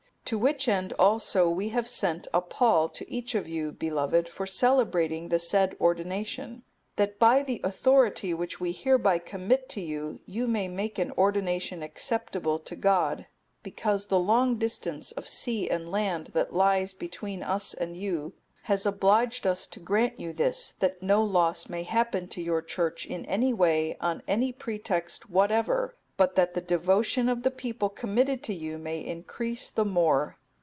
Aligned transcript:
To 0.25 0.37
which 0.39 0.69
end 0.69 0.93
also 0.97 1.49
we 1.49 1.69
have 1.69 1.89
sent 1.89 2.25
a 2.33 2.39
pall 2.39 2.87
to 2.87 3.11
each 3.11 3.35
of 3.35 3.49
you, 3.49 3.73
beloved, 3.73 4.29
for 4.29 4.47
celebrating 4.47 5.27
the 5.27 5.39
said 5.39 5.75
ordination; 5.81 6.63
that 6.95 7.19
by 7.19 7.43
the 7.43 7.59
authority 7.65 8.33
which 8.33 8.57
we 8.57 8.71
hereby 8.71 9.19
commit 9.19 9.67
to 9.69 9.81
you, 9.81 10.21
you 10.25 10.47
may 10.47 10.69
make 10.69 10.97
an 10.97 11.11
ordination 11.17 11.83
acceptable 11.83 12.59
to 12.59 12.77
God; 12.77 13.25
because 13.61 14.05
the 14.05 14.19
long 14.19 14.55
distance 14.57 15.11
of 15.11 15.27
sea 15.27 15.69
and 15.69 15.91
land 15.91 16.27
that 16.27 16.53
lies 16.53 16.93
between 16.93 17.43
us 17.43 17.73
and 17.73 17.97
you, 17.97 18.31
has 18.63 18.85
obliged 18.85 19.45
us 19.45 19.67
to 19.67 19.81
grant 19.81 20.17
you 20.17 20.31
this, 20.31 20.75
that 20.79 21.03
no 21.03 21.21
loss 21.21 21.67
may 21.67 21.83
happen 21.83 22.29
to 22.29 22.41
your 22.41 22.61
Church 22.61 23.05
in 23.05 23.25
any 23.25 23.51
way, 23.53 23.97
on 23.99 24.23
any 24.29 24.53
pretext 24.53 25.29
whatever, 25.29 25.97
but 26.17 26.35
that 26.35 26.53
the 26.53 26.61
devotion 26.61 27.27
of 27.27 27.41
the 27.41 27.49
people 27.49 27.89
committed 27.89 28.43
to 28.43 28.53
you 28.53 28.77
may 28.77 28.99
increase 29.03 29.71
the 29.71 29.85
more. 29.85 30.37